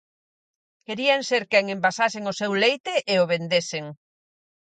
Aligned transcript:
Querían 0.87 1.21
ser 1.29 1.43
quen 1.51 1.65
envasasen 1.75 2.23
o 2.31 2.37
seu 2.39 2.51
leite 2.63 2.93
e 3.13 3.15
o 3.23 3.25
vendesen. 3.33 3.85